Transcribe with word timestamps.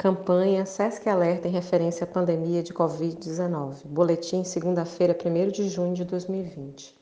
Campanha 0.00 0.64
SESC 0.64 1.08
Alerta 1.08 1.48
em 1.48 1.50
referência 1.50 2.04
à 2.04 2.06
pandemia 2.06 2.62
de 2.62 2.72
Covid-19. 2.72 3.84
Boletim, 3.84 4.44
segunda-feira, 4.44 5.12
1 5.12 5.48
de 5.48 5.68
junho 5.68 5.92
de 5.92 6.04
2020. 6.04 6.96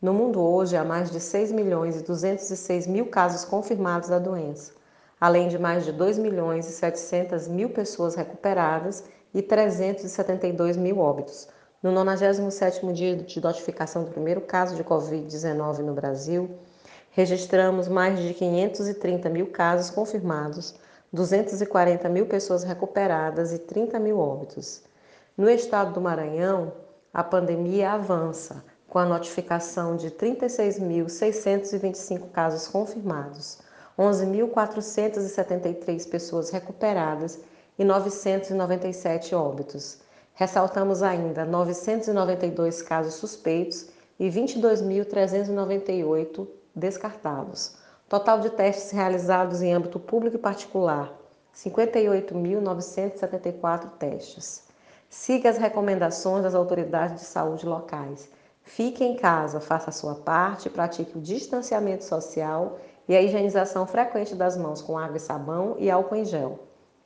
No 0.00 0.14
mundo 0.14 0.40
hoje 0.40 0.76
há 0.76 0.84
mais 0.84 1.10
de 1.10 1.18
6 1.18 1.50
milhões 1.50 1.96
e 1.96 2.04
206 2.04 2.86
mil 2.86 3.06
casos 3.06 3.44
confirmados 3.44 4.08
da 4.10 4.20
doença, 4.20 4.72
além 5.20 5.48
de 5.48 5.58
mais 5.58 5.84
de 5.84 5.90
2 5.90 6.18
milhões 6.18 6.68
e 6.68 6.72
700 6.72 7.48
mil 7.48 7.70
pessoas 7.70 8.14
recuperadas 8.14 9.02
e 9.34 9.42
372 9.42 10.76
mil 10.76 11.00
óbitos. 11.00 11.48
No 11.82 11.90
97º 11.92 12.92
dia 12.92 13.16
de 13.16 13.42
notificação 13.42 14.04
do 14.04 14.12
primeiro 14.12 14.42
caso 14.42 14.76
de 14.76 14.84
Covid-19 14.84 15.78
no 15.78 15.94
Brasil, 15.94 16.48
registramos 17.10 17.88
mais 17.88 18.20
de 18.20 18.32
530 18.34 19.28
mil 19.30 19.48
casos 19.48 19.90
confirmados, 19.90 20.76
240 21.12 22.08
mil 22.08 22.26
pessoas 22.26 22.64
recuperadas 22.64 23.52
e 23.52 23.58
30 23.58 23.98
mil 23.98 24.18
óbitos. 24.18 24.82
No 25.36 25.48
estado 25.48 25.92
do 25.92 26.00
Maranhão, 26.00 26.72
a 27.12 27.22
pandemia 27.22 27.92
avança, 27.92 28.64
com 28.88 28.98
a 28.98 29.04
notificação 29.04 29.96
de 29.96 30.10
36.625 30.10 32.30
casos 32.30 32.66
confirmados, 32.68 33.58
11.473 33.98 36.08
pessoas 36.08 36.50
recuperadas 36.50 37.38
e 37.78 37.84
997 37.84 39.34
óbitos. 39.34 39.98
Ressaltamos 40.34 41.02
ainda 41.02 41.44
992 41.44 42.80
casos 42.82 43.14
suspeitos 43.14 43.88
e 44.18 44.28
22.398 44.28 46.46
descartados. 46.74 47.76
Total 48.08 48.38
de 48.38 48.50
testes 48.50 48.92
realizados 48.92 49.62
em 49.62 49.74
âmbito 49.74 49.98
público 49.98 50.36
e 50.36 50.38
particular: 50.38 51.12
58.974 51.52 53.90
testes. 53.98 54.62
Siga 55.10 55.50
as 55.50 55.58
recomendações 55.58 56.44
das 56.44 56.54
autoridades 56.54 57.20
de 57.20 57.26
saúde 57.26 57.66
locais. 57.66 58.30
Fique 58.62 59.02
em 59.02 59.16
casa, 59.16 59.58
faça 59.58 59.90
a 59.90 59.92
sua 59.92 60.14
parte, 60.14 60.70
pratique 60.70 61.18
o 61.18 61.20
distanciamento 61.20 62.04
social 62.04 62.78
e 63.08 63.16
a 63.16 63.20
higienização 63.20 63.84
frequente 63.88 64.36
das 64.36 64.56
mãos 64.56 64.80
com 64.80 64.96
água 64.96 65.16
e 65.16 65.20
sabão 65.20 65.74
e 65.76 65.90
álcool 65.90 66.14
em 66.14 66.24
gel. 66.24 66.60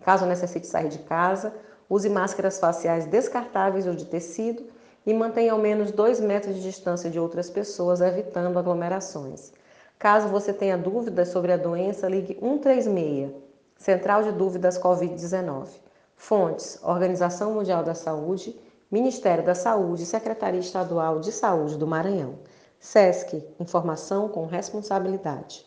Caso 0.05 0.27
necessite 0.27 0.67
sair 0.67 0.91
de 0.91 0.99
casa, 0.99 1.55
use 1.89 2.11
máscaras 2.11 2.61
faciais 2.61 3.07
descartáveis 3.07 3.87
ou 3.87 3.95
de 3.95 4.05
tecido 4.05 4.65
e 5.07 5.15
mantenha 5.15 5.53
ao 5.53 5.59
menos 5.59 5.93
2 5.93 6.21
metros 6.21 6.57
de 6.57 6.61
distância 6.61 7.09
de 7.09 7.19
outras 7.19 7.49
pessoas, 7.49 8.03
evitando 8.03 8.59
aglomerações. 8.59 9.59
Caso 10.01 10.29
você 10.29 10.51
tenha 10.55 10.79
dúvidas 10.79 11.29
sobre 11.29 11.53
a 11.53 11.59
doença, 11.59 12.09
ligue 12.09 12.33
136, 12.41 13.33
Central 13.77 14.23
de 14.23 14.33
Dúvidas 14.33 14.79
Covid-19. 14.79 15.69
Fontes: 16.17 16.81
Organização 16.83 17.53
Mundial 17.53 17.85
da 17.85 17.95
Saúde, 17.95 18.59
Ministério 18.91 19.45
da 19.45 19.55
Saúde, 19.55 20.07
Secretaria 20.07 20.59
Estadual 20.59 21.21
de 21.21 21.31
Saúde 21.31 21.77
do 21.77 21.87
Maranhão. 21.87 22.39
SESC 22.79 23.47
Informação 23.61 24.27
com 24.27 24.47
responsabilidade. 24.47 25.67